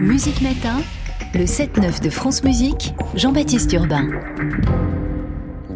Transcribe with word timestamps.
Musique 0.00 0.40
Matin, 0.42 0.80
le 1.34 1.44
7-9 1.44 2.02
de 2.02 2.10
France 2.10 2.42
Musique, 2.42 2.94
Jean-Baptiste 3.14 3.72
Urbain. 3.72 4.08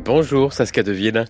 Bonjour 0.04 0.53
Saskia 0.53 0.83
Deville. 0.83 1.27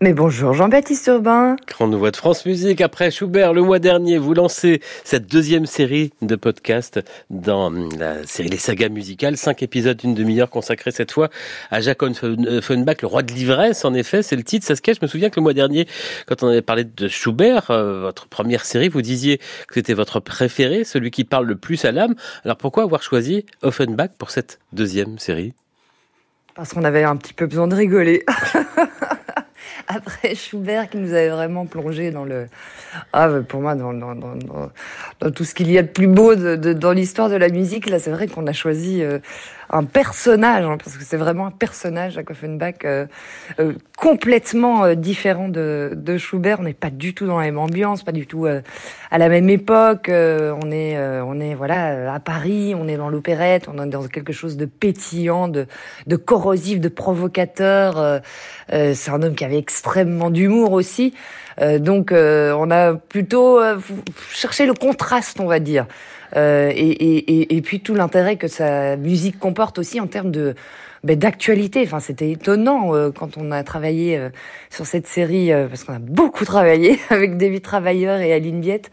Mais 0.00 0.12
bonjour 0.12 0.54
Jean-Baptiste 0.54 1.06
Urbain. 1.06 1.54
Grande 1.68 1.94
voix 1.94 2.10
de 2.10 2.16
France 2.16 2.44
Musique. 2.46 2.80
Après 2.80 3.12
Schubert, 3.12 3.52
le 3.52 3.62
mois 3.62 3.78
dernier, 3.78 4.18
vous 4.18 4.34
lancez 4.34 4.80
cette 5.04 5.26
deuxième 5.30 5.66
série 5.66 6.12
de 6.20 6.34
podcasts 6.34 7.00
dans 7.30 7.70
la 7.70 8.26
série 8.26 8.48
Les 8.48 8.58
Sagas 8.58 8.88
musicales. 8.88 9.36
Cinq 9.36 9.62
épisodes 9.62 9.96
d'une 9.96 10.14
demi-heure 10.14 10.50
consacrés 10.50 10.90
cette 10.90 11.12
fois 11.12 11.28
à 11.70 11.80
Jacques 11.80 12.02
Offenbach, 12.02 13.02
le 13.02 13.06
roi 13.06 13.22
de 13.22 13.32
l'ivresse. 13.32 13.84
En 13.84 13.94
effet, 13.94 14.22
c'est 14.22 14.36
le 14.36 14.42
titre. 14.42 14.66
Saskia, 14.66 14.94
je 14.94 14.98
me 15.00 15.06
souviens 15.06 15.30
que 15.30 15.36
le 15.36 15.42
mois 15.42 15.54
dernier, 15.54 15.86
quand 16.26 16.42
on 16.42 16.48
avait 16.48 16.62
parlé 16.62 16.82
de 16.84 17.08
Schubert, 17.08 17.70
euh, 17.70 18.00
votre 18.00 18.26
première 18.26 18.64
série, 18.64 18.88
vous 18.88 19.02
disiez 19.02 19.38
que 19.38 19.74
c'était 19.74 19.94
votre 19.94 20.18
préféré, 20.18 20.82
celui 20.82 21.12
qui 21.12 21.22
parle 21.24 21.46
le 21.46 21.56
plus 21.56 21.84
à 21.84 21.92
l'âme. 21.92 22.14
Alors 22.44 22.56
pourquoi 22.56 22.82
avoir 22.82 23.02
choisi 23.02 23.46
Offenbach 23.62 24.10
pour 24.18 24.30
cette 24.30 24.58
deuxième 24.72 25.18
série? 25.18 25.54
Parce 26.54 26.72
qu'on 26.72 26.84
avait 26.84 27.04
un 27.04 27.16
petit 27.16 27.34
peu 27.34 27.46
besoin 27.46 27.66
de 27.66 27.74
rigoler. 27.74 28.24
après 29.88 30.34
Schubert 30.34 30.88
qui 30.88 30.98
nous 30.98 31.12
avait 31.12 31.28
vraiment 31.28 31.66
plongé 31.66 32.10
dans 32.10 32.24
le 32.24 32.46
ah 33.12 33.28
pour 33.48 33.60
moi 33.60 33.74
dans, 33.74 33.92
dans, 33.92 34.14
dans, 34.14 34.34
dans 35.20 35.30
tout 35.30 35.44
ce 35.44 35.54
qu'il 35.54 35.70
y 35.70 35.78
a 35.78 35.82
de 35.82 35.88
plus 35.88 36.06
beau 36.06 36.34
de, 36.34 36.56
de, 36.56 36.72
dans 36.72 36.92
l'histoire 36.92 37.28
de 37.28 37.36
la 37.36 37.48
musique 37.48 37.88
là 37.88 37.98
c'est 37.98 38.10
vrai 38.10 38.26
qu'on 38.26 38.46
a 38.46 38.52
choisi 38.52 39.02
euh, 39.02 39.18
un 39.70 39.84
personnage 39.84 40.64
hein, 40.64 40.76
parce 40.82 40.96
que 40.96 41.04
c'est 41.04 41.16
vraiment 41.16 41.46
un 41.46 41.50
personnage 41.50 42.18
à 42.18 42.22
Offenbach 42.28 42.84
euh, 42.84 43.06
euh, 43.58 43.72
complètement 43.96 44.84
euh, 44.84 44.94
différent 44.94 45.48
de, 45.48 45.92
de 45.94 46.16
Schubert. 46.16 46.60
On 46.60 46.64
n'est 46.64 46.74
pas 46.74 46.90
du 46.90 47.14
tout 47.14 47.26
dans 47.26 47.38
la 47.38 47.46
même 47.46 47.58
ambiance 47.58 48.02
pas 48.02 48.12
du 48.12 48.26
tout 48.26 48.46
à 48.46 49.18
la 49.18 49.28
même 49.28 49.48
époque 49.48 50.10
on 50.10 50.70
est 50.70 50.98
on 50.98 51.40
est 51.40 51.54
voilà 51.54 52.12
à 52.14 52.20
Paris 52.20 52.74
on 52.76 52.88
est 52.88 52.96
dans 52.96 53.08
l'opérette 53.08 53.68
on 53.72 53.82
est 53.82 53.88
dans 53.88 54.06
quelque 54.06 54.32
chose 54.32 54.56
de 54.56 54.66
pétillant 54.66 55.48
de, 55.48 55.66
de 56.06 56.16
corrosif 56.16 56.80
de 56.80 56.88
provocateur 56.88 58.20
c'est 58.68 59.10
un 59.10 59.22
homme 59.22 59.34
qui 59.34 59.44
avait 59.44 59.58
extrêmement 59.74 60.30
d'humour 60.30 60.72
aussi. 60.72 61.14
Euh, 61.60 61.80
donc 61.80 62.12
euh, 62.12 62.54
on 62.56 62.70
a 62.70 62.94
plutôt 62.94 63.60
euh, 63.60 63.78
cherché 64.30 64.66
le 64.66 64.74
contraste, 64.74 65.40
on 65.40 65.46
va 65.46 65.58
dire. 65.58 65.86
Et, 66.36 66.90
et, 66.90 67.54
et, 67.54 67.62
puis 67.62 67.78
tout 67.78 67.94
l'intérêt 67.94 68.34
que 68.34 68.48
sa 68.48 68.96
musique 68.96 69.38
comporte 69.38 69.78
aussi 69.78 70.00
en 70.00 70.08
termes 70.08 70.32
de 70.32 70.56
ben, 71.04 71.16
d'actualité. 71.16 71.82
Enfin, 71.84 72.00
c'était 72.00 72.32
étonnant 72.32 72.90
quand 73.12 73.36
on 73.36 73.52
a 73.52 73.62
travaillé 73.62 74.20
sur 74.68 74.84
cette 74.84 75.06
série, 75.06 75.52
parce 75.68 75.84
qu'on 75.84 75.92
a 75.92 76.00
beaucoup 76.00 76.44
travaillé 76.44 76.98
avec 77.10 77.36
David 77.36 77.62
Travailleur 77.62 78.18
et 78.18 78.32
Aline 78.32 78.60
Biette 78.60 78.90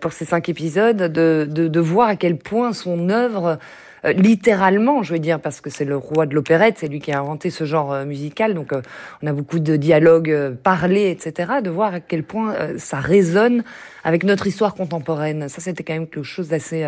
pour 0.00 0.12
ces 0.12 0.24
cinq 0.24 0.48
épisodes, 0.48 0.98
de, 0.98 1.48
de, 1.50 1.66
de 1.66 1.80
voir 1.80 2.10
à 2.10 2.14
quel 2.14 2.38
point 2.38 2.72
son 2.72 3.10
œuvre 3.10 3.58
euh, 4.04 4.12
littéralement, 4.12 5.02
je 5.02 5.12
veux 5.12 5.18
dire, 5.18 5.40
parce 5.40 5.60
que 5.60 5.70
c'est 5.70 5.84
le 5.84 5.96
roi 5.96 6.26
de 6.26 6.34
l'opérette, 6.34 6.76
c'est 6.78 6.88
lui 6.88 7.00
qui 7.00 7.12
a 7.12 7.18
inventé 7.18 7.50
ce 7.50 7.64
genre 7.64 7.92
euh, 7.92 8.04
musical, 8.04 8.54
donc 8.54 8.72
euh, 8.72 8.82
on 9.22 9.26
a 9.26 9.32
beaucoup 9.32 9.58
de 9.58 9.76
dialogues 9.76 10.56
parlés, 10.62 11.10
etc., 11.10 11.54
de 11.62 11.70
voir 11.70 11.94
à 11.94 12.00
quel 12.00 12.22
point 12.22 12.54
ça 12.78 12.98
résonne 12.98 13.62
avec 14.04 14.24
notre 14.24 14.46
histoire 14.46 14.74
contemporaine. 14.74 15.48
Ça, 15.48 15.60
c'était 15.60 15.82
quand 15.82 15.94
même 15.94 16.06
quelque 16.06 16.22
chose 16.22 16.48
d'assez 16.48 16.86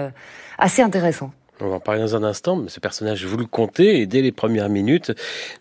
assez 0.59 0.83
intéressant. 0.83 1.33
On 1.61 1.69
va 1.69 1.77
en 1.77 1.81
parler 1.81 2.01
dans 2.01 2.17
un 2.17 2.25
instant, 2.25 2.57
mais 2.57 2.71
ce 2.71 2.81
personnage, 2.81 3.25
vous 3.27 3.37
le 3.37 3.45
comptez, 3.45 4.01
et 4.01 4.07
dès 4.07 4.23
les 4.23 4.33
premières 4.33 4.71
minutes, 4.71 5.13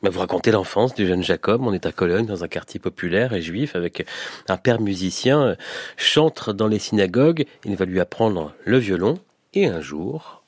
bah, 0.01 0.09
vous 0.09 0.19
racontez 0.19 0.51
l'enfance 0.51 0.93
du 0.93 1.05
jeune 1.05 1.23
Jacob. 1.23 1.61
On 1.63 1.73
est 1.73 1.85
à 1.85 1.91
Cologne, 1.91 2.25
dans 2.25 2.43
un 2.43 2.47
quartier 2.47 2.79
populaire 2.79 3.33
et 3.33 3.41
juif, 3.41 3.75
avec 3.75 4.05
un 4.47 4.57
père 4.57 4.79
musicien, 4.79 5.55
chantre 5.97 6.53
dans 6.53 6.67
les 6.67 6.79
synagogues. 6.79 7.45
Il 7.65 7.75
va 7.75 7.85
lui 7.85 7.99
apprendre 7.99 8.53
le 8.63 8.77
violon, 8.77 9.19
et 9.53 9.65
un 9.65 9.81
jour, 9.81 10.38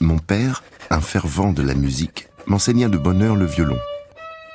mon 0.00 0.18
père, 0.18 0.62
un 0.90 1.00
fervent 1.00 1.52
de 1.52 1.62
la 1.62 1.74
musique, 1.74 2.28
m'enseigna 2.46 2.88
de 2.88 2.98
bonne 2.98 3.22
heure 3.22 3.36
le 3.36 3.46
violon. 3.46 3.78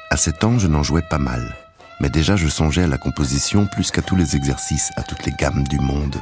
À 0.10 0.18
sept 0.18 0.44
ans, 0.44 0.60
je 0.60 0.68
n'en 0.68 0.84
jouais 0.84 1.04
pas 1.10 1.18
mal, 1.18 1.56
mais 2.00 2.10
déjà 2.10 2.36
je 2.36 2.48
songeais 2.48 2.84
à 2.84 2.88
la 2.88 2.98
composition 2.98 3.68
plus 3.68 3.92
qu'à 3.92 4.02
tous 4.02 4.16
les 4.16 4.36
exercices, 4.36 4.92
à 4.98 5.04
toutes 5.04 5.26
les 5.26 5.32
gammes 5.32 5.68
du 5.68 5.80
monde. 5.80 6.18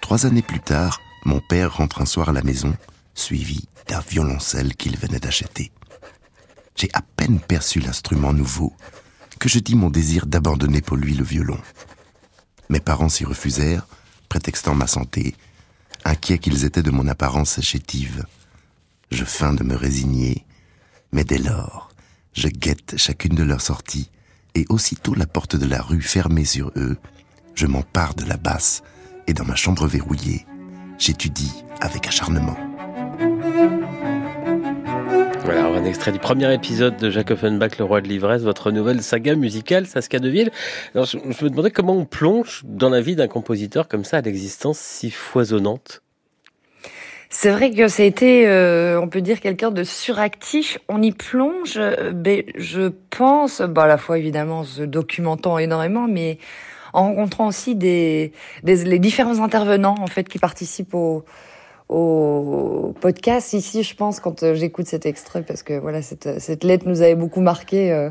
Trois 0.00 0.26
années 0.26 0.42
plus 0.42 0.60
tard, 0.60 1.00
mon 1.24 1.40
père 1.40 1.76
rentre 1.76 2.00
un 2.00 2.06
soir 2.06 2.30
à 2.30 2.32
la 2.32 2.42
maison, 2.42 2.74
suivi 3.14 3.68
d'un 3.86 4.00
violoncelle 4.00 4.74
qu'il 4.76 4.96
venait 4.96 5.20
d'acheter. 5.20 5.70
J'ai 6.76 6.88
à 6.94 7.02
peine 7.02 7.40
perçu 7.40 7.80
l'instrument 7.80 8.32
nouveau 8.32 8.72
que 9.38 9.48
je 9.48 9.58
dis 9.58 9.74
mon 9.74 9.90
désir 9.90 10.26
d'abandonner 10.26 10.80
pour 10.80 10.96
lui 10.96 11.14
le 11.14 11.24
violon. 11.24 11.58
Mes 12.68 12.80
parents 12.80 13.08
s'y 13.08 13.24
refusèrent, 13.24 13.86
prétextant 14.28 14.74
ma 14.74 14.86
santé 14.86 15.34
inquiets 16.04 16.38
qu'ils 16.38 16.64
étaient 16.64 16.82
de 16.82 16.90
mon 16.90 17.08
apparence 17.08 17.60
chétive. 17.60 18.24
Je 19.10 19.24
feins 19.24 19.54
de 19.54 19.64
me 19.64 19.74
résigner, 19.74 20.44
mais 21.12 21.24
dès 21.24 21.38
lors, 21.38 21.90
je 22.32 22.48
guette 22.48 22.94
chacune 22.96 23.34
de 23.34 23.42
leurs 23.42 23.60
sorties, 23.60 24.10
et 24.54 24.66
aussitôt 24.68 25.14
la 25.14 25.26
porte 25.26 25.56
de 25.56 25.66
la 25.66 25.82
rue 25.82 26.02
fermée 26.02 26.44
sur 26.44 26.72
eux, 26.76 26.96
je 27.54 27.66
m'empare 27.66 28.14
de 28.14 28.24
la 28.24 28.36
basse, 28.36 28.82
et 29.26 29.34
dans 29.34 29.44
ma 29.44 29.56
chambre 29.56 29.86
verrouillée, 29.86 30.46
j'étudie 30.98 31.52
avec 31.80 32.06
acharnement. 32.06 32.56
Voilà, 35.44 35.64
un 35.66 35.84
extrait 35.84 36.12
du 36.12 36.18
premier 36.18 36.52
épisode 36.52 36.96
de 36.96 37.10
Jacques 37.10 37.30
Offenbach, 37.30 37.78
Le 37.78 37.84
Roi 37.84 38.02
de 38.02 38.08
l'Ivresse, 38.08 38.42
votre 38.42 38.70
nouvelle 38.70 39.02
saga 39.02 39.34
musicale, 39.34 39.86
Saskia 39.86 40.18
Deville. 40.18 40.50
Alors, 40.94 41.06
je, 41.06 41.16
me 41.16 41.48
demandais 41.48 41.70
comment 41.70 41.96
on 41.96 42.04
plonge 42.04 42.62
dans 42.64 42.90
la 42.90 43.00
vie 43.00 43.16
d'un 43.16 43.26
compositeur 43.26 43.88
comme 43.88 44.04
ça, 44.04 44.18
à 44.18 44.20
l'existence 44.20 44.78
si 44.78 45.10
foisonnante. 45.10 46.02
C'est 47.30 47.50
vrai 47.50 47.70
que 47.70 47.88
ça 47.88 48.02
a 48.02 48.06
été, 48.06 48.46
euh, 48.48 49.00
on 49.00 49.08
peut 49.08 49.22
dire, 49.22 49.40
quelqu'un 49.40 49.70
de 49.70 49.82
suractif. 49.82 50.78
On 50.88 51.00
y 51.00 51.12
plonge, 51.12 51.74
euh, 51.78 52.12
mais 52.14 52.46
je 52.56 52.92
pense, 53.08 53.62
bah, 53.62 53.84
à 53.84 53.86
la 53.86 53.96
fois 53.96 54.18
évidemment 54.18 54.62
se 54.64 54.82
documentant 54.82 55.56
énormément, 55.58 56.06
mais 56.06 56.38
en 56.92 57.04
rencontrant 57.04 57.46
aussi 57.46 57.76
des, 57.76 58.32
des 58.62 58.84
les 58.84 58.98
différents 58.98 59.40
intervenants 59.40 59.94
en 60.00 60.06
fait 60.08 60.28
qui 60.28 60.38
participent 60.38 60.94
au, 60.94 61.24
au 61.90 62.94
podcast 63.00 63.52
ici, 63.52 63.82
je 63.82 63.94
pense, 63.96 64.20
quand 64.20 64.42
euh, 64.42 64.54
j'écoute 64.54 64.86
cet 64.86 65.06
extrait, 65.06 65.42
parce 65.42 65.62
que 65.62 65.78
voilà, 65.78 66.02
cette, 66.02 66.40
cette 66.40 66.62
lettre 66.64 66.86
nous 66.88 67.02
avait 67.02 67.16
beaucoup 67.16 67.40
marqué. 67.40 68.10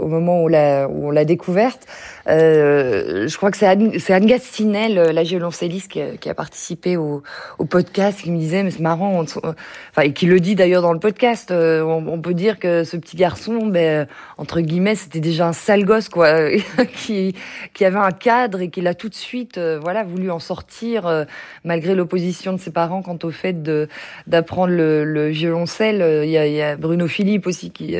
Euh, 0.00 0.04
au 0.04 0.08
moment 0.08 0.42
où, 0.42 0.48
la, 0.48 0.88
où 0.88 1.08
on 1.08 1.10
l'a 1.10 1.24
découverte. 1.24 1.86
Euh, 2.28 3.28
je 3.28 3.36
crois 3.36 3.50
que 3.50 3.56
c'est 3.56 3.66
Anne, 3.66 3.92
Anne 4.08 4.26
Gastinel, 4.26 4.94
la 4.94 5.22
violoncelliste, 5.22 5.90
qui 5.90 6.00
a, 6.00 6.16
qui 6.16 6.28
a 6.28 6.34
participé 6.34 6.96
au, 6.96 7.22
au, 7.58 7.64
podcast, 7.64 8.20
qui 8.22 8.30
me 8.30 8.38
disait, 8.38 8.62
mais 8.62 8.70
c'est 8.70 8.80
marrant, 8.80 9.20
enfin, 9.20 10.02
et 10.02 10.12
qui 10.12 10.26
le 10.26 10.40
dit 10.40 10.54
d'ailleurs 10.54 10.82
dans 10.82 10.92
le 10.92 10.98
podcast, 10.98 11.50
euh, 11.50 11.82
on, 11.82 12.06
on, 12.08 12.20
peut 12.20 12.34
dire 12.34 12.58
que 12.58 12.84
ce 12.84 12.96
petit 12.96 13.16
garçon, 13.16 13.66
ben, 13.66 14.06
entre 14.38 14.60
guillemets, 14.60 14.94
c'était 14.94 15.20
déjà 15.20 15.46
un 15.46 15.52
sale 15.52 15.84
gosse, 15.84 16.08
quoi, 16.08 16.50
qui, 16.96 17.34
qui 17.72 17.84
avait 17.84 17.98
un 17.98 18.12
cadre 18.12 18.60
et 18.60 18.70
qui 18.70 18.86
a 18.86 18.94
tout 18.94 19.08
de 19.08 19.14
suite, 19.14 19.58
euh, 19.58 19.78
voilà, 19.80 20.02
voulu 20.02 20.30
en 20.30 20.38
sortir, 20.38 21.06
euh, 21.06 21.24
malgré 21.62 21.94
l'opposition 21.94 22.52
de 22.52 22.58
ses 22.58 22.70
parents 22.70 23.02
quant 23.02 23.18
au 23.22 23.30
fait 23.30 23.62
de, 23.62 23.88
d'apprendre 24.26 24.72
le, 24.72 25.04
le 25.04 25.28
violoncelle. 25.28 26.24
Il 26.24 26.30
y, 26.30 26.38
a, 26.38 26.46
y 26.46 26.62
a 26.62 26.76
Bruno 26.76 27.06
Philippe 27.06 27.46
aussi 27.46 27.70
qui, 27.70 27.96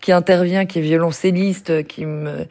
qui 0.00 0.12
intervient, 0.12 0.66
qui 0.66 0.78
est 0.78 0.82
violoncelliste 0.82 1.29
qui 1.86 2.06
me 2.06 2.46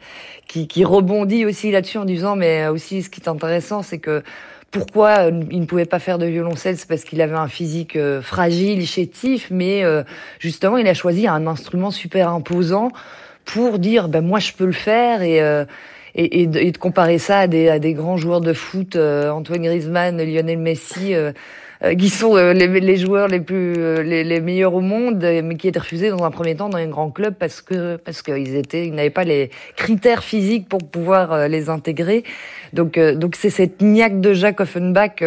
qui, 0.46 0.66
qui 0.66 0.84
rebondit 0.84 1.44
aussi 1.44 1.70
là-dessus 1.70 1.98
en 1.98 2.04
disant 2.04 2.36
mais 2.36 2.68
aussi 2.68 3.02
ce 3.02 3.10
qui 3.10 3.20
est 3.20 3.28
intéressant 3.28 3.82
c'est 3.82 3.98
que 3.98 4.22
pourquoi 4.70 5.26
euh, 5.26 5.42
il 5.50 5.60
ne 5.60 5.66
pouvait 5.66 5.84
pas 5.84 5.98
faire 5.98 6.18
de 6.18 6.26
violoncelle 6.26 6.76
C'est 6.76 6.88
parce 6.88 7.04
qu'il 7.04 7.20
avait 7.20 7.36
un 7.36 7.48
physique 7.48 7.96
euh, 7.96 8.22
fragile, 8.22 8.86
chétif, 8.86 9.48
mais 9.50 9.84
euh, 9.84 10.02
justement, 10.38 10.76
il 10.76 10.86
a 10.86 10.94
choisi 10.94 11.26
un 11.26 11.46
instrument 11.46 11.90
super 11.90 12.28
imposant 12.30 12.90
pour 13.44 13.78
dire, 13.78 14.08
ben 14.08 14.20
moi, 14.20 14.38
je 14.38 14.52
peux 14.52 14.66
le 14.66 14.72
faire 14.72 15.22
et 15.22 15.40
et, 16.16 16.42
et, 16.42 16.46
de, 16.48 16.76
comparer 16.76 17.18
ça 17.18 17.38
à 17.38 17.46
des, 17.46 17.68
à 17.68 17.78
des 17.78 17.94
grands 17.94 18.16
joueurs 18.16 18.40
de 18.40 18.52
foot, 18.52 18.96
Antoine 18.96 19.62
Griezmann, 19.62 20.20
Lionel 20.20 20.58
Messi. 20.58 21.14
Euh, 21.14 21.30
qui 21.98 22.10
sont 22.10 22.36
euh, 22.36 22.52
les, 22.52 22.68
les, 22.68 22.96
joueurs 22.96 23.26
les 23.26 23.40
plus 23.40 23.72
euh, 23.78 24.02
les, 24.02 24.22
les, 24.22 24.40
meilleurs 24.40 24.74
au 24.74 24.80
monde, 24.80 25.24
mais 25.42 25.56
qui 25.56 25.66
étaient 25.66 25.78
refusés 25.78 26.10
dans 26.10 26.24
un 26.24 26.30
premier 26.30 26.54
temps 26.54 26.68
dans 26.68 26.76
un 26.76 26.88
grand 26.88 27.10
club 27.10 27.34
parce 27.38 27.62
que 27.62 27.96
parce 27.96 28.20
qu'ils 28.20 28.54
étaient 28.54 28.86
ils 28.86 28.94
n'avaient 28.94 29.08
pas 29.08 29.24
les 29.24 29.50
critères 29.76 30.22
physiques 30.22 30.68
pour 30.68 30.80
pouvoir 30.80 31.48
les 31.48 31.70
intégrer. 31.70 32.24
Donc 32.74 32.98
donc 32.98 33.34
c'est 33.34 33.50
cette 33.50 33.80
niaque 33.80 34.20
de 34.20 34.34
Jacques 34.34 34.60
Offenbach 34.60 35.22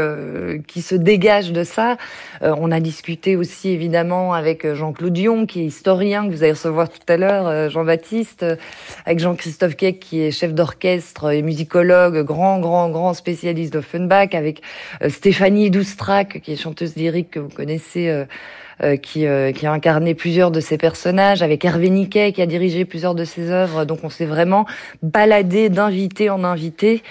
qui 0.67 0.81
se 0.81 0.95
dégage 0.95 1.51
de 1.51 1.63
ça. 1.63 1.97
on 2.41 2.71
a 2.71 2.79
discuté 2.79 3.35
aussi 3.35 3.69
évidemment 3.69 4.33
avec 4.33 4.71
Jean-Claude 4.73 5.13
Dion 5.13 5.45
qui 5.45 5.61
est 5.61 5.65
historien 5.65 6.27
que 6.27 6.31
vous 6.31 6.43
allez 6.43 6.53
recevoir 6.53 6.89
tout 6.89 6.99
à 7.07 7.17
l'heure, 7.17 7.69
Jean-Baptiste, 7.69 8.45
avec 9.05 9.19
Jean-Christophe 9.19 9.75
Keck 9.75 9.99
qui 9.99 10.21
est 10.21 10.31
chef 10.31 10.53
d'orchestre 10.53 11.31
et 11.31 11.41
musicologue, 11.41 12.23
grand 12.23 12.59
grand 12.59 12.89
grand 12.89 13.13
spécialiste 13.13 13.73
d'Offenbach, 13.73 14.35
avec 14.35 14.61
Stéphanie 15.09 15.69
Doustrac 15.69 16.42
qui 16.43 16.51
est 16.51 16.55
chanteuse 16.55 16.95
lyrique 16.95 17.31
que 17.31 17.39
vous 17.39 17.49
connaissez, 17.49 18.09
euh, 18.09 18.25
euh, 18.83 18.97
qui, 18.97 19.25
euh, 19.25 19.51
qui 19.51 19.65
a 19.65 19.71
incarné 19.71 20.13
plusieurs 20.13 20.51
de 20.51 20.59
ses 20.59 20.77
personnages, 20.77 21.41
avec 21.41 21.63
Hervé 21.63 21.89
Niquet 21.89 22.33
qui 22.33 22.41
a 22.41 22.45
dirigé 22.45 22.85
plusieurs 22.85 23.15
de 23.15 23.23
ses 23.23 23.49
œuvres. 23.49 23.85
Donc 23.85 23.99
on 24.03 24.09
s'est 24.09 24.25
vraiment 24.25 24.65
baladé 25.01 25.69
d'invité 25.69 26.29
en 26.29 26.43
invité. 26.43 27.01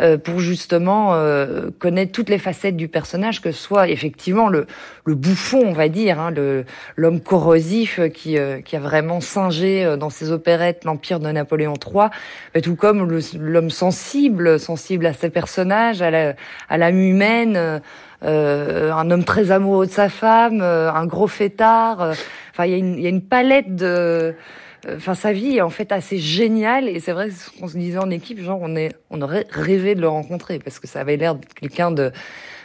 Euh, 0.00 0.18
pour 0.18 0.40
justement 0.40 1.14
euh, 1.14 1.70
connaître 1.78 2.12
toutes 2.12 2.28
les 2.28 2.38
facettes 2.38 2.76
du 2.76 2.88
personnage, 2.88 3.40
que 3.40 3.52
soit 3.52 3.88
effectivement 3.88 4.48
le, 4.48 4.66
le 5.04 5.14
bouffon, 5.14 5.62
on 5.64 5.72
va 5.72 5.88
dire, 5.88 6.20
hein, 6.20 6.32
l'homme 6.96 7.20
corrosif 7.20 8.00
qui, 8.12 8.36
qui 8.64 8.76
a 8.76 8.80
vraiment 8.80 9.20
singé 9.20 9.96
dans 9.98 10.10
ses 10.10 10.30
opérettes 10.30 10.84
l'empire 10.84 11.20
de 11.20 11.28
Napoléon 11.28 11.74
III, 11.74 12.08
mais 12.54 12.60
tout 12.60 12.76
comme 12.76 13.08
l'homme 13.38 13.70
sensible, 13.70 14.58
sensible 14.58 15.06
à 15.06 15.12
ses 15.12 15.30
personnages, 15.30 16.02
à 16.02 16.34
à 16.68 16.78
l'âme 16.78 16.98
humaine. 16.98 17.80
Euh, 18.24 18.90
un 18.92 19.10
homme 19.12 19.22
très 19.22 19.52
amoureux 19.52 19.86
de 19.86 19.92
sa 19.92 20.08
femme, 20.08 20.60
un 20.60 21.06
gros 21.06 21.28
fêtard. 21.28 22.14
Enfin, 22.50 22.66
il 22.66 22.98
y, 22.98 23.02
y, 23.02 23.06
a 23.06 23.10
une 23.10 23.22
palette 23.22 23.76
de 23.76 24.34
Enfin, 24.86 25.14
sa 25.14 25.32
vie 25.32 25.56
est 25.56 25.60
en 25.60 25.70
fait 25.70 25.90
assez 25.90 26.18
géniale 26.18 26.88
et 26.88 27.00
c'est 27.00 27.12
vrai 27.12 27.30
qu'on 27.58 27.68
se 27.68 27.76
disait 27.76 27.98
en 27.98 28.10
équipe, 28.10 28.40
genre 28.40 28.60
on 28.62 28.76
est, 28.76 28.94
on 29.10 29.20
aurait 29.22 29.46
rêvé 29.50 29.94
de 29.94 30.00
le 30.00 30.08
rencontrer 30.08 30.58
parce 30.60 30.78
que 30.78 30.86
ça 30.86 31.00
avait 31.00 31.16
l'air 31.16 31.34
de 31.34 31.44
quelqu'un 31.46 31.90
de, 31.90 32.12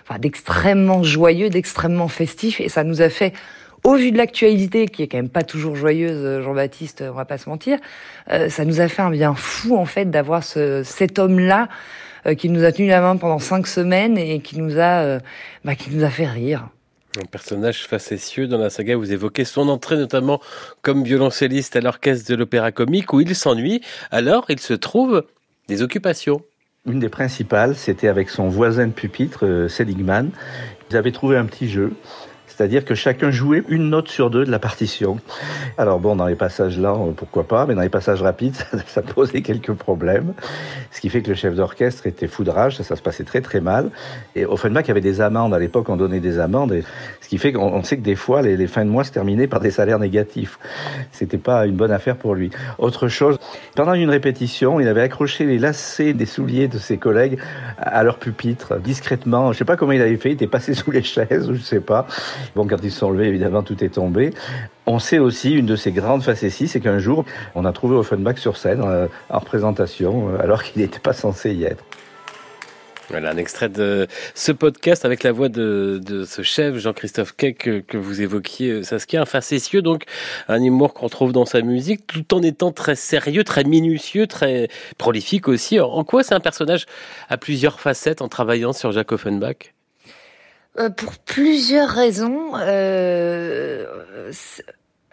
enfin, 0.08 0.20
d'extrêmement 0.20 1.02
joyeux, 1.02 1.50
d'extrêmement 1.50 2.08
festif 2.08 2.62
et 2.62 2.70
ça 2.70 2.84
nous 2.84 3.02
a 3.02 3.10
fait 3.10 3.34
au 3.84 3.96
vu 3.96 4.12
de 4.12 4.18
l'actualité, 4.18 4.88
qui 4.88 5.04
est 5.04 5.08
quand 5.08 5.18
même 5.18 5.30
pas 5.30 5.44
toujours 5.44 5.76
joyeuse, 5.76 6.42
Jean-Baptiste, 6.42 7.04
on 7.06 7.16
va 7.16 7.26
pas 7.26 7.38
se 7.38 7.50
mentir, 7.50 7.80
euh, 8.32 8.48
ça 8.48 8.64
nous 8.64 8.80
a 8.80 8.88
fait 8.88 9.02
un 9.02 9.10
bien 9.10 9.34
fou 9.36 9.76
en 9.76 9.86
fait 9.86 10.10
d'avoir 10.10 10.44
ce, 10.44 10.84
cet 10.84 11.20
homme-là 11.20 11.68
euh, 12.26 12.36
qui 12.36 12.48
nous 12.48 12.64
a 12.64 12.72
tenu 12.72 12.88
la 12.88 13.02
main 13.02 13.18
pendant 13.18 13.40
cinq 13.40 13.68
semaines 13.68 14.18
et 14.18 14.40
qui 14.40 14.58
nous 14.58 14.78
a, 14.78 15.02
euh, 15.02 15.20
bah, 15.66 15.76
qui 15.76 15.90
nous 15.92 16.04
a 16.04 16.10
fait 16.10 16.28
rire. 16.28 16.70
Un 17.22 17.26
personnage 17.26 17.86
facétieux 17.86 18.48
dans 18.48 18.58
la 18.58 18.72
saga, 18.72 18.96
vous 18.96 19.14
évoquez 19.14 19.46
son 19.46 19.70
entrée 19.70 19.98
notamment 19.98 20.42
comme 20.82 21.04
violoncelliste 21.04 21.76
à 21.76 21.82
l'orchestre 21.82 22.28
de 22.32 22.36
l'opéra 22.36 22.72
comique 22.72 23.14
où 23.14 23.22
il 23.22 23.36
s'ennuie, 23.36 23.82
alors 24.10 24.46
il 24.50 24.60
se 24.60 24.74
trouve 24.74 25.24
des 25.68 25.84
occupations. 25.84 26.42
Une 26.88 27.00
des 27.00 27.10
principales, 27.10 27.76
c'était 27.76 28.08
avec 28.08 28.30
son 28.30 28.50
voisin 28.50 28.88
de 28.88 28.92
pupitre, 28.92 29.46
euh, 29.46 29.70
Seligman. 29.70 30.32
Ils 30.90 30.98
avaient 30.98 31.12
trouvé 31.12 31.38
un 31.38 31.46
petit 31.46 31.70
jeu 31.70 31.94
c'est-à-dire 32.56 32.86
que 32.86 32.94
chacun 32.94 33.32
jouait 33.32 33.64
une 33.68 33.90
note 33.90 34.10
sur 34.10 34.30
deux 34.30 34.46
de 34.46 34.52
la 34.52 34.60
partition. 34.60 35.18
Alors 35.78 36.00
bon, 36.00 36.16
dans 36.16 36.28
les 36.28 36.36
passages 36.36 36.80
lents, 36.80 37.12
pourquoi 37.16 37.48
pas, 37.48 37.66
mais 37.66 37.74
dans 37.74 37.82
les 37.82 37.90
passages 37.90 38.22
rapides, 38.22 38.56
ça, 38.88 39.02
posait 39.02 39.42
quelques 39.42 39.74
problèmes. 39.74 40.34
Ce 40.92 41.02
qui 41.02 41.10
fait 41.10 41.22
que 41.22 41.30
le 41.30 41.36
chef 41.36 41.56
d'orchestre 41.56 42.06
était 42.06 42.28
foudrage, 42.28 42.78
ça, 42.78 42.84
ça, 42.84 42.96
se 42.96 43.02
passait 43.02 43.24
très 43.24 43.42
très 43.42 43.60
mal. 43.60 43.90
Et 44.36 44.46
Offenbach 44.46 44.88
avait 44.90 45.02
des 45.02 45.20
amendes, 45.20 45.54
à 45.54 45.60
l'époque 45.60 45.90
on 45.90 45.96
donnait 45.96 46.20
des 46.20 46.40
amendes, 46.40 46.84
ce 47.22 47.28
qui 47.28 47.38
fait 47.38 47.54
qu'on 47.54 47.84
sait 47.84 47.98
que 47.98 48.04
des 48.04 48.16
fois 48.16 48.42
les, 48.42 48.68
fins 48.68 48.86
de 48.86 48.90
mois 48.90 49.04
se 49.04 49.12
terminaient 49.12 49.48
par 49.48 49.60
des 49.60 49.72
salaires 49.72 50.00
négatifs. 50.00 50.60
C'était 51.12 51.38
pas 51.38 51.66
une 51.66 51.76
bonne 51.76 51.92
affaire 51.92 52.18
pour 52.18 52.36
lui. 52.36 52.52
Autre 52.78 53.08
chose, 53.08 53.38
pendant 53.76 53.94
une 53.94 54.10
répétition, 54.10 54.80
il 54.80 54.88
avait 54.88 55.02
accroché 55.02 55.46
les 55.46 55.58
lacets 55.58 56.14
des 56.14 56.26
souliers 56.28 56.68
de 56.68 56.78
ses 56.78 56.98
collègues 56.98 57.40
à 57.78 58.04
leur 58.04 58.20
pupitre, 58.20 58.80
discrètement. 58.80 59.52
Je 59.54 59.58
sais 59.58 59.66
pas 59.66 59.76
comment 59.76 59.92
il 59.94 60.02
avait 60.02 60.18
fait, 60.18 60.30
il 60.30 60.34
était 60.34 60.48
passé 60.48 60.74
sous 60.74 60.92
les 60.92 61.04
chaises, 61.04 61.52
je 61.52 61.62
sais 61.62 61.80
pas. 61.80 62.08
Bon, 62.56 62.68
quand 62.68 62.78
ils 62.84 62.92
sont 62.92 63.12
levés, 63.12 63.28
évidemment, 63.28 63.64
tout 63.64 63.84
est 63.84 63.90
tombé. 63.90 64.32
On 64.86 65.00
sait 65.00 65.20
aussi, 65.20 65.54
une 65.54 65.66
de 65.66 65.76
ces 65.76 65.92
grandes 65.92 66.24
facéties, 66.24 66.68
c'est 66.68 66.80
qu'un 66.80 67.00
jour, 67.00 67.26
on 67.56 67.66
a 67.66 67.72
trouvé 67.72 67.96
Offenbach 67.96 68.38
sur 68.38 68.58
scène, 68.58 68.82
euh, 68.84 69.08
en 69.30 69.40
représentation, 69.40 70.30
euh, 70.30 70.42
alors 70.42 70.64
qu'il 70.64 70.82
n'était 70.82 71.00
pas 71.00 71.14
censé 71.14 71.54
y 71.54 71.64
être. 71.64 71.84
Voilà 73.10 73.32
un 73.32 73.38
extrait 73.38 73.70
de 73.70 74.08
ce 74.34 74.52
podcast 74.52 75.04
avec 75.04 75.24
la 75.24 75.32
voix 75.32 75.50
de, 75.50 76.02
ce 76.26 76.42
chef 76.42 76.78
Jean-Christophe 76.78 77.36
Kek 77.36 77.58
que, 77.58 77.80
que, 77.80 77.98
vous 77.98 78.22
évoquiez, 78.22 78.72
euh, 78.72 78.84
Saskia, 78.84 79.22
un 79.22 79.26
facétieux, 79.26 79.82
donc 79.82 80.06
un 80.48 80.62
humour 80.62 80.94
qu'on 80.94 81.10
trouve 81.10 81.34
dans 81.34 81.46
sa 81.46 81.62
musique, 81.62 82.08
tout 82.08 82.34
en 82.34 82.42
étant 82.42 82.72
très 82.72 82.96
sérieux, 82.96 83.44
très 83.44 83.66
minutieux, 83.66 84.26
très 84.28 84.70
prolifique 84.98 85.48
aussi. 85.48 85.80
En 85.80 86.04
quoi 86.04 86.24
c'est 86.24 86.34
un 86.34 86.40
personnage 86.40 86.86
à 87.30 87.38
plusieurs 87.38 87.80
facettes 87.80 88.22
en 88.22 88.30
travaillant 88.30 88.74
sur 88.74 88.92
Jacques 88.92 89.12
Offenbach? 89.12 89.74
Euh, 90.80 90.90
pour 90.90 91.14
plusieurs 91.20 91.90
raisons. 91.90 92.54
Euh, 92.56 93.86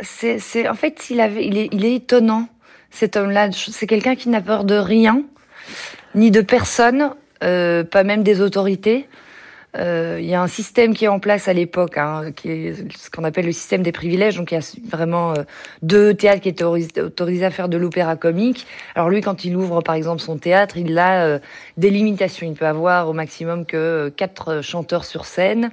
c'est, 0.01 0.69
en 0.69 0.75
fait, 0.75 1.11
il 1.11 1.21
avait, 1.21 1.47
il 1.47 1.59
est, 1.59 1.69
il 1.73 1.85
est 1.85 1.97
étonnant. 1.97 2.49
Cet 2.91 3.17
homme-là, 3.17 3.51
c'est 3.53 3.87
quelqu'un 3.87 4.17
qui 4.17 4.29
n'a 4.31 4.41
peur 4.41 4.65
de 4.65 4.75
rien, 4.75 5.23
ni 6.15 6.31
de 6.31 6.41
personne, 6.41 7.11
euh, 7.45 7.85
pas 7.85 8.05
même 8.05 8.23
des 8.23 8.41
autorités. 8.41 9.09
Euh, 9.77 10.19
il 10.21 10.27
y 10.27 10.35
a 10.35 10.43
un 10.43 10.49
système 10.49 10.95
qui 10.95 11.05
est 11.05 11.09
en 11.09 11.21
place 11.21 11.47
à 11.47 11.53
l'époque, 11.53 11.97
hein, 11.97 12.33
qui 12.35 12.51
est 12.51 12.97
ce 12.97 13.09
qu'on 13.09 13.23
appelle 13.23 13.47
le 13.47 13.53
système 13.53 13.83
des 13.83 13.93
privilèges. 13.93 14.37
Donc 14.37 14.51
il 14.51 14.57
y 14.57 14.59
a 14.59 14.73
vraiment 14.91 15.33
euh, 15.33 15.43
deux 15.83 16.13
théâtres 16.15 16.43
qui 16.43 16.49
étaient 16.49 16.65
autorisés 16.65 17.45
à 17.45 17.51
faire 17.51 17.69
de 17.69 17.77
l'opéra 17.77 18.17
comique. 18.17 18.67
Alors 18.95 19.11
lui, 19.11 19.21
quand 19.21 19.45
il 19.45 19.57
ouvre 19.57 19.81
par 19.81 19.95
exemple 19.95 20.21
son 20.21 20.39
théâtre, 20.39 20.77
il 20.77 20.99
a 20.99 21.25
euh, 21.25 21.39
des 21.77 21.91
limitations. 21.91 22.47
Il 22.47 22.55
peut 22.55 22.67
avoir 22.67 23.09
au 23.09 23.13
maximum 23.13 23.65
que 23.65 24.13
quatre 24.17 24.61
chanteurs 24.61 25.05
sur 25.05 25.25
scène. 25.25 25.71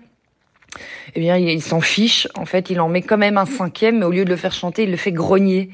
Eh 1.16 1.20
bien, 1.20 1.38
il, 1.38 1.64
s'en 1.64 1.82
fiche. 1.82 2.28
En 2.36 2.46
fait, 2.46 2.70
il 2.70 2.80
en 2.80 2.90
met 2.90 3.02
quand 3.02 3.18
même 3.18 3.38
un 3.38 3.48
cinquième, 3.48 4.00
mais 4.00 4.06
au 4.06 4.12
lieu 4.12 4.26
de 4.26 4.30
le 4.30 4.36
faire 4.36 4.54
chanter, 4.54 4.84
il 4.84 4.92
le 4.92 4.98
fait 4.98 5.12
grogner. 5.12 5.72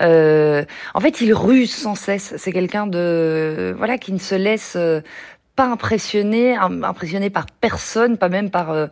Euh, 0.00 0.64
en 0.94 1.00
fait, 1.00 1.20
il 1.20 1.32
ruse 1.32 1.72
sans 1.72 1.94
cesse. 1.94 2.34
C'est 2.38 2.50
quelqu'un 2.50 2.88
de 2.88 3.72
voilà 3.76 3.98
qui 3.98 4.12
ne 4.12 4.18
se 4.18 4.34
laisse 4.34 4.76
pas 5.56 5.66
impressionné, 5.66 6.56
impressionné 6.56 7.30
par 7.30 7.46
personne, 7.46 8.16
pas 8.16 8.28
même 8.28 8.50
par 8.50 8.70
euh, 8.70 8.86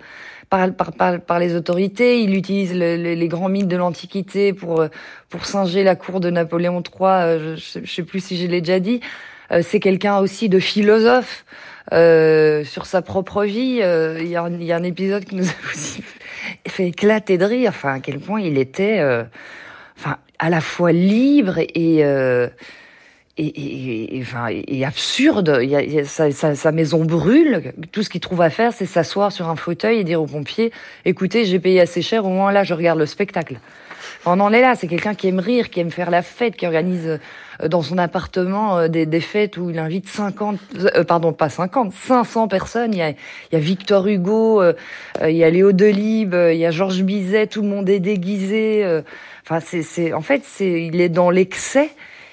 par, 0.51 0.73
par, 0.75 1.21
par, 1.21 1.39
les 1.39 1.55
autorités. 1.55 2.23
Il 2.23 2.37
utilise 2.37 2.75
les 2.75 3.29
grands 3.29 3.49
mythes 3.49 3.69
de 3.69 3.77
l'Antiquité 3.77 4.53
pour 4.53 4.81
euh, 4.81 4.89
pour 5.29 5.47
singer 5.47 5.85
la 5.85 5.95
cour 5.95 6.21
de 6.21 6.29
Napoléon 6.29 6.83
III. 6.83 7.09
Euh, 7.09 7.57
je, 7.57 7.81
je 7.85 7.91
sais 7.91 8.03
plus 8.03 8.23
si 8.23 8.37
je 8.37 8.47
l'ai 8.47 8.61
déjà 8.61 8.81
dit. 8.81 9.01
C'est 9.63 9.81
quelqu'un 9.81 10.19
aussi 10.19 10.49
de 10.49 10.61
philosophe 10.61 11.45
euh, 11.93 12.63
sur 12.63 12.87
sa 12.87 13.03
propre 13.03 13.43
vie. 13.43 13.81
Il 13.81 14.29
y, 14.29 14.37
a, 14.37 14.49
y, 14.49 14.71
a, 14.73 14.77
un 14.77 14.83
épisode 14.85 15.25
qui 15.25 15.35
nous 15.35 15.49
a 15.49 15.55
aussi 15.73 16.05
fait 16.69 16.87
éclater 16.87 17.37
de 17.37 17.45
rire. 17.45 17.71
Enfin, 17.75 17.95
à 17.95 17.99
quel 17.99 18.21
point 18.21 18.41
il 18.41 18.59
était, 18.59 19.03
enfin, 19.99 20.19
à 20.39 20.51
la 20.51 20.61
fois 20.61 20.93
libre 20.93 21.59
et 21.59 21.69
et, 21.75 22.05
et, 23.41 24.19
enfin, 24.21 24.49
et 24.51 24.85
absurde. 24.85 25.59
Il 25.63 25.71
y 25.71 25.77
a, 25.77 25.83
il 25.83 25.93
y 25.93 26.01
a, 26.01 26.05
sa, 26.05 26.31
sa, 26.31 26.73
maison 26.73 27.05
brûle. 27.05 27.73
Tout 27.93 28.03
ce 28.03 28.11
qu'il 28.11 28.21
trouve 28.21 28.43
à 28.43 28.51
faire, 28.51 28.73
c'est 28.73 28.87
s'asseoir 28.87 29.33
sur 29.33 29.49
un 29.49 29.57
fauteuil 29.57 30.01
et 30.01 30.05
dire 30.05 30.21
aux 30.21 30.27
pompiers 30.27 30.73
"Écoutez, 31.05 31.45
j'ai 31.45 31.59
payé 31.59 31.81
assez 31.81 32.03
cher. 32.03 32.25
Au 32.25 32.31
moins 32.31 32.53
là, 32.53 32.65
je 32.65 32.75
regarde 32.75 32.99
le 32.99 33.07
spectacle." 33.07 33.59
On 34.27 34.39
en 34.41 34.53
est 34.53 34.61
là. 34.61 34.75
C'est 34.75 34.87
quelqu'un 34.87 35.15
qui 35.15 35.29
aime 35.29 35.39
rire, 35.39 35.71
qui 35.71 35.81
aime 35.81 35.91
faire 35.91 36.11
la 36.11 36.23
fête, 36.23 36.57
qui 36.57 36.67
organise 36.67 37.19
euh, 37.63 37.69
dans 37.69 37.83
son 37.83 37.99
appartement 37.99 38.79
euh, 38.79 38.89
des, 38.89 39.07
des 39.07 39.21
fêtes 39.21 39.57
où 39.57 39.71
il 39.71 39.79
invite 39.79 40.09
50, 40.09 40.59
euh, 40.77 41.05
pardon, 41.05 41.33
pas 41.33 41.49
50, 41.49 41.93
500 41.93 42.49
personnes. 42.49 42.93
Il 42.93 42.99
y 42.99 43.03
a, 43.03 43.11
il 43.11 43.17
y 43.53 43.57
a 43.57 43.61
Victor 43.61 44.07
Hugo, 44.07 44.63
euh, 44.63 44.75
il 45.27 45.37
y 45.37 45.45
a 45.45 45.51
Léo 45.51 45.73
Delibes, 45.73 46.37
il 46.53 46.59
y 46.59 46.67
a 46.67 46.71
Georges 46.71 47.03
Bizet. 47.03 47.47
Tout 47.47 47.63
le 47.63 47.69
monde 47.69 47.89
est 47.89 48.01
déguisé. 48.01 49.03
Enfin, 49.43 49.61
c'est, 49.61 50.13
en 50.13 50.21
fait, 50.21 50.43
c'est, 50.45 50.85
il 50.85 51.01
est 51.01 51.09
dans 51.09 51.31
l'excès 51.31 51.91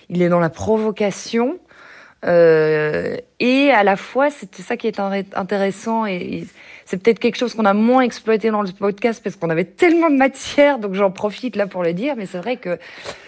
il 0.09 0.21
est 0.21 0.29
dans 0.29 0.39
la 0.39 0.49
provocation. 0.49 1.59
Euh, 2.25 3.17
et 3.39 3.69
à 3.71 3.83
la 3.83 3.95
fois, 3.95 4.29
c'est 4.31 4.61
ça 4.61 4.75
qui 4.75 4.87
est 4.87 4.99
intéressant 4.99 6.05
et, 6.05 6.45
c'est 6.85 7.03
peut-être 7.03 7.19
quelque 7.19 7.35
chose 7.35 7.53
qu'on 7.53 7.65
a 7.65 7.73
moins 7.73 8.01
exploité 8.01 8.49
dans 8.49 8.61
le 8.61 8.71
podcast 8.71 9.21
parce 9.21 9.35
qu'on 9.35 9.49
avait 9.49 9.65
tellement 9.65 10.09
de 10.09 10.15
matière, 10.15 10.79
donc 10.79 10.93
j'en 10.93 11.11
profite 11.11 11.57
là 11.57 11.67
pour 11.67 11.83
le 11.83 11.91
dire. 11.91 12.15
Mais 12.15 12.25
c'est 12.25 12.37
vrai 12.37 12.55
que 12.55 12.79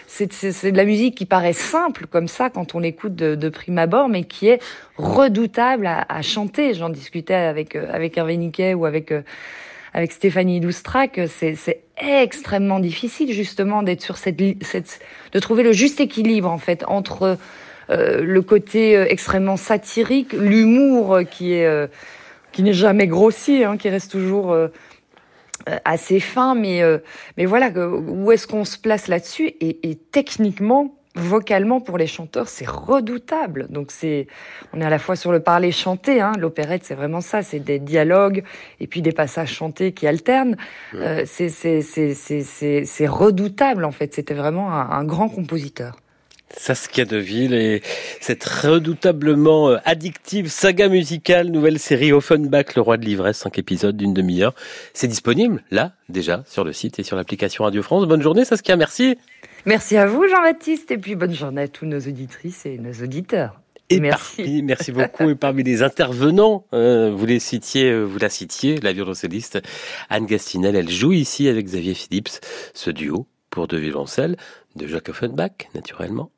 c'est 0.06 0.30
de 0.72 0.76
la 0.76 0.86
musique 0.86 1.14
qui 1.14 1.26
paraît 1.26 1.52
simple 1.52 2.06
comme 2.06 2.26
ça 2.26 2.48
quand 2.48 2.74
on 2.74 2.78
l'écoute 2.78 3.14
de, 3.14 3.48
prime 3.50 3.76
abord, 3.76 4.08
mais 4.08 4.24
qui 4.24 4.48
est 4.48 4.62
redoutable 4.96 5.86
à, 5.86 6.06
à 6.08 6.22
chanter. 6.22 6.72
J'en 6.72 6.88
discutais 6.88 7.34
avec 7.34 7.76
euh, 7.76 7.86
avec 7.92 8.16
Hervé 8.16 8.38
Niquet 8.38 8.72
ou 8.72 8.86
avec 8.86 9.12
euh, 9.12 9.20
avec 9.92 10.12
Stéphanie 10.12 10.60
Doustrac, 10.60 11.20
c'est 11.28 11.82
extrêmement 12.00 12.80
difficile 12.80 13.32
justement 13.32 13.82
d'être 13.82 14.02
sur 14.02 14.16
cette, 14.16 14.40
cette, 14.62 15.00
de 15.32 15.38
trouver 15.38 15.62
le 15.62 15.72
juste 15.72 16.00
équilibre 16.00 16.50
en 16.50 16.58
fait 16.58 16.84
entre 16.86 17.38
euh, 17.90 18.22
le 18.22 18.42
côté 18.42 18.96
euh, 18.96 19.06
extrêmement 19.08 19.56
satirique, 19.56 20.32
l'humour 20.32 21.20
qui 21.30 21.54
est 21.54 21.66
euh, 21.66 21.86
qui 22.52 22.62
n'est 22.62 22.72
jamais 22.72 23.06
grossier, 23.06 23.64
hein, 23.64 23.76
qui 23.76 23.88
reste 23.88 24.10
toujours 24.10 24.56
assez 25.84 26.18
fin, 26.18 26.56
mais 26.56 26.82
mais 27.36 27.44
voilà, 27.44 27.70
où 27.70 28.32
est-ce 28.32 28.48
qu'on 28.48 28.64
se 28.64 28.76
place 28.76 29.06
là-dessus? 29.06 29.46
Et, 29.60 29.88
et 29.88 29.94
techniquement 29.94 30.99
vocalement 31.14 31.80
pour 31.80 31.98
les 31.98 32.06
chanteurs, 32.06 32.48
c'est 32.48 32.68
redoutable. 32.68 33.66
Donc 33.68 33.90
c'est, 33.90 34.26
on 34.72 34.80
est 34.80 34.84
à 34.84 34.90
la 34.90 34.98
fois 34.98 35.16
sur 35.16 35.32
le 35.32 35.40
parler 35.40 35.72
chanté. 35.72 36.20
Hein. 36.20 36.32
L'opérette, 36.38 36.84
c'est 36.84 36.94
vraiment 36.94 37.20
ça, 37.20 37.42
c'est 37.42 37.58
des 37.60 37.78
dialogues 37.78 38.44
et 38.78 38.86
puis 38.86 39.02
des 39.02 39.12
passages 39.12 39.52
chantés 39.52 39.92
qui 39.92 40.06
alternent. 40.06 40.56
Euh, 40.94 41.24
c'est 41.26 41.48
c'est 41.48 41.82
c'est 41.82 42.14
c'est 42.14 42.84
c'est 42.84 43.06
redoutable 43.06 43.84
en 43.84 43.92
fait. 43.92 44.14
C'était 44.14 44.34
vraiment 44.34 44.72
un, 44.72 44.90
un 44.90 45.04
grand 45.04 45.28
compositeur. 45.28 45.96
Saskia 46.56 47.04
Deville 47.04 47.54
et 47.54 47.82
cette 48.20 48.44
redoutablement 48.44 49.70
euh, 49.70 49.76
addictive 49.84 50.48
saga 50.48 50.88
musicale, 50.88 51.48
nouvelle 51.48 51.78
série 51.78 52.12
Offenbach, 52.12 52.74
le 52.74 52.82
roi 52.82 52.96
de 52.96 53.04
l'ivresse, 53.04 53.38
cinq 53.38 53.58
épisodes 53.58 53.96
d'une 53.96 54.14
demi-heure. 54.14 54.54
C'est 54.92 55.06
disponible, 55.06 55.62
là, 55.70 55.92
déjà, 56.08 56.42
sur 56.46 56.64
le 56.64 56.72
site 56.72 56.98
et 56.98 57.02
sur 57.02 57.16
l'application 57.16 57.64
Radio 57.64 57.82
France. 57.82 58.06
Bonne 58.06 58.22
journée, 58.22 58.44
Saskia, 58.44 58.76
merci. 58.76 59.16
Merci 59.66 59.96
à 59.96 60.06
vous, 60.06 60.26
Jean-Baptiste, 60.28 60.90
et 60.90 60.98
puis 60.98 61.14
bonne 61.16 61.34
journée 61.34 61.62
à 61.62 61.68
tous 61.68 61.86
nos 61.86 61.98
auditrices 62.00 62.64
et 62.66 62.78
nos 62.78 62.92
auditeurs. 63.02 63.60
Et 63.92 63.98
Merci. 64.00 64.36
parmi- 64.36 64.62
merci 64.62 64.92
beaucoup. 64.92 65.28
Et 65.30 65.34
parmi 65.34 65.64
les 65.64 65.82
intervenants, 65.82 66.64
euh, 66.72 67.10
vous 67.10 67.26
les 67.26 67.40
citiez, 67.40 67.90
euh, 67.90 68.04
vous 68.04 68.18
la 68.18 68.28
citiez, 68.28 68.76
la 68.80 68.92
violoncelliste 68.92 69.58
Anne 70.08 70.26
Gastinel. 70.26 70.76
Elle 70.76 70.88
joue 70.90 71.12
ici 71.12 71.48
avec 71.48 71.66
Xavier 71.66 71.94
Phillips, 71.94 72.38
ce 72.72 72.90
duo 72.90 73.26
pour 73.50 73.66
deux 73.66 73.78
violoncelles 73.78 74.36
de 74.76 74.86
Jacques 74.86 75.08
Offenbach, 75.08 75.68
naturellement. 75.74 76.30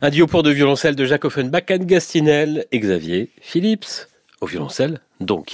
Un 0.00 0.10
duo 0.10 0.26
pour 0.26 0.42
deux 0.42 0.52
violoncelles 0.52 0.96
de 0.96 1.04
Jacques 1.04 1.24
Offenbach, 1.26 1.64
Anne 1.70 1.84
Gastinel 1.84 2.66
et 2.72 2.78
Xavier 2.78 3.30
Phillips. 3.42 4.06
Au 4.40 4.46
violoncelle, 4.46 5.00
donc. 5.20 5.46